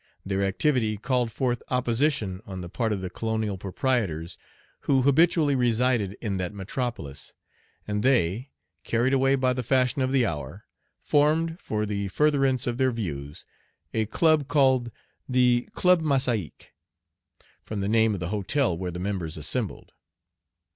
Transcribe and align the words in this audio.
Their 0.25 0.43
activity 0.43 0.93
Page 0.93 1.01
43 1.03 1.07
called 1.09 1.31
forth 1.31 1.63
opposition 1.69 2.41
on 2.47 2.61
the 2.61 2.69
part 2.69 2.91
of 2.91 3.01
the 3.01 3.09
colonial 3.11 3.55
proprietors 3.55 4.35
who 4.85 5.03
habitually 5.03 5.53
resided 5.53 6.17
in 6.21 6.37
that 6.37 6.55
metropolis; 6.55 7.35
and 7.87 8.01
they, 8.01 8.49
carried 8.83 9.13
away 9.13 9.35
by 9.35 9.53
the 9.53 9.61
fashion 9.61 10.01
of 10.01 10.11
the 10.11 10.25
hour, 10.25 10.65
formed, 10.99 11.59
for 11.59 11.85
the 11.85 12.07
furtherance 12.07 12.65
of 12.65 12.79
their 12.79 12.89
views, 12.89 13.45
a 13.93 14.07
club 14.07 14.47
called 14.47 14.89
the 15.29 15.69
Club 15.75 16.01
Massaic, 16.01 16.73
from 17.63 17.81
the 17.81 17.87
name 17.87 18.15
of 18.15 18.19
the 18.19 18.29
hotel 18.29 18.75
where 18.75 18.89
the 18.89 18.97
members 18.97 19.37
assembled. 19.37 19.91